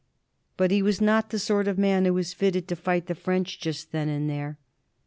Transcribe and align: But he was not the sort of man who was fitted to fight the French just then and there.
But 0.57 0.71
he 0.71 0.81
was 0.81 0.99
not 0.99 1.29
the 1.29 1.37
sort 1.37 1.67
of 1.67 1.77
man 1.77 2.05
who 2.05 2.15
was 2.15 2.33
fitted 2.33 2.67
to 2.69 2.75
fight 2.75 3.05
the 3.05 3.13
French 3.13 3.59
just 3.59 3.91
then 3.91 4.09
and 4.09 4.27
there. 4.27 4.57